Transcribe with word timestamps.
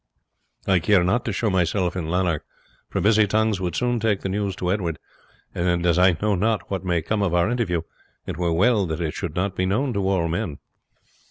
I 0.65 0.79
care 0.79 1.03
not 1.03 1.25
to 1.25 1.31
show 1.31 1.51
myself 1.51 1.95
in 1.95 2.09
Lanark, 2.09 2.43
for 2.89 2.99
busy 3.01 3.27
tongues 3.27 3.61
would 3.61 3.75
soon 3.75 3.99
take 3.99 4.21
the 4.21 4.29
news 4.29 4.55
to 4.55 4.71
Edward; 4.71 4.97
and 5.53 5.85
as 5.85 5.99
I 5.99 6.17
know 6.19 6.33
not 6.33 6.71
what 6.71 6.83
may 6.83 7.03
come 7.03 7.21
of 7.21 7.35
our 7.35 7.51
interview, 7.51 7.83
it 8.25 8.35
were 8.35 8.51
well 8.51 8.87
that 8.87 8.99
it 8.99 9.13
should 9.13 9.35
not 9.35 9.55
be 9.55 9.67
known 9.67 9.93
to 9.93 10.09
all 10.09 10.27
men." 10.27 10.57